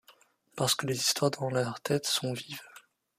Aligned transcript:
parce 0.57 0.73
que 0.73 0.87
les 0.87 0.95
histoires 0.95 1.29
dans 1.29 1.51
leurs 1.51 1.79
têtes 1.81 2.07
sont 2.07 2.33
vives. 2.33 2.59